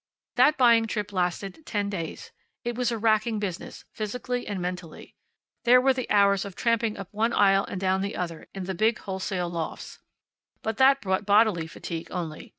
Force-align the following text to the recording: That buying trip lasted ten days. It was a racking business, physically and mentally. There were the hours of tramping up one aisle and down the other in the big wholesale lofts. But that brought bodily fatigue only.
That 0.33 0.57
buying 0.57 0.87
trip 0.87 1.13
lasted 1.13 1.63
ten 1.63 1.87
days. 1.87 2.31
It 2.63 2.73
was 2.73 2.91
a 2.91 2.97
racking 2.97 3.37
business, 3.37 3.85
physically 3.93 4.47
and 4.47 4.59
mentally. 4.59 5.13
There 5.63 5.79
were 5.79 5.93
the 5.93 6.09
hours 6.09 6.43
of 6.43 6.55
tramping 6.55 6.97
up 6.97 7.09
one 7.11 7.33
aisle 7.33 7.65
and 7.65 7.79
down 7.79 8.01
the 8.01 8.15
other 8.15 8.47
in 8.51 8.63
the 8.63 8.73
big 8.73 8.97
wholesale 8.97 9.51
lofts. 9.51 9.99
But 10.63 10.77
that 10.77 11.01
brought 11.01 11.27
bodily 11.27 11.67
fatigue 11.67 12.07
only. 12.09 12.49